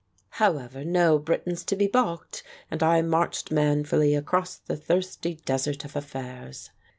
[0.39, 5.95] However, "no Briton's to be baulked," and I marched manfully across the thirsty desert of
[5.95, 6.71] affairs.